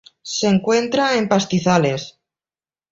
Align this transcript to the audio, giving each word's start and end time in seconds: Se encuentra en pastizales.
Se 0.23 0.47
encuentra 0.47 1.15
en 1.17 1.27
pastizales. 1.29 2.19